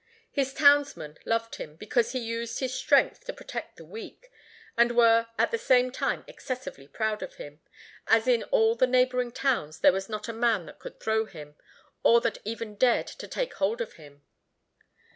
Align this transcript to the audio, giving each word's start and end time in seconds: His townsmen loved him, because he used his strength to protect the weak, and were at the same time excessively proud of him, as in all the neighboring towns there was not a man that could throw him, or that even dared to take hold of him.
His 0.31 0.51
townsmen 0.51 1.19
loved 1.27 1.57
him, 1.57 1.75
because 1.75 2.11
he 2.13 2.17
used 2.17 2.59
his 2.59 2.73
strength 2.73 3.23
to 3.25 3.33
protect 3.33 3.77
the 3.77 3.85
weak, 3.85 4.31
and 4.75 4.97
were 4.97 5.27
at 5.37 5.51
the 5.51 5.59
same 5.59 5.91
time 5.91 6.23
excessively 6.25 6.87
proud 6.87 7.21
of 7.21 7.35
him, 7.35 7.61
as 8.07 8.27
in 8.27 8.41
all 8.45 8.73
the 8.73 8.87
neighboring 8.87 9.31
towns 9.31 9.81
there 9.81 9.93
was 9.93 10.09
not 10.09 10.27
a 10.27 10.33
man 10.33 10.65
that 10.65 10.79
could 10.79 10.99
throw 10.99 11.25
him, 11.25 11.55
or 12.01 12.19
that 12.21 12.39
even 12.43 12.77
dared 12.77 13.05
to 13.05 13.27
take 13.27 13.53
hold 13.53 13.79
of 13.79 13.93
him. 13.93 14.23